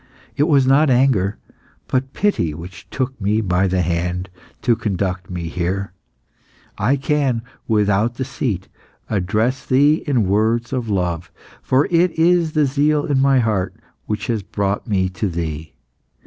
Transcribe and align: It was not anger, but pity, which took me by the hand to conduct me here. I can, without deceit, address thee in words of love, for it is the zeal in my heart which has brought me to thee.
It 0.35 0.47
was 0.47 0.65
not 0.65 0.89
anger, 0.89 1.37
but 1.87 2.11
pity, 2.13 2.55
which 2.55 2.89
took 2.89 3.21
me 3.21 3.39
by 3.39 3.67
the 3.67 3.83
hand 3.83 4.31
to 4.63 4.75
conduct 4.75 5.29
me 5.29 5.47
here. 5.47 5.93
I 6.75 6.95
can, 6.95 7.43
without 7.67 8.15
deceit, 8.15 8.67
address 9.11 9.63
thee 9.63 10.03
in 10.07 10.27
words 10.27 10.73
of 10.73 10.89
love, 10.89 11.31
for 11.61 11.85
it 11.91 12.17
is 12.17 12.53
the 12.53 12.65
zeal 12.65 13.05
in 13.05 13.19
my 13.21 13.37
heart 13.41 13.75
which 14.07 14.25
has 14.25 14.41
brought 14.41 14.87
me 14.87 15.07
to 15.09 15.29
thee. 15.29 15.75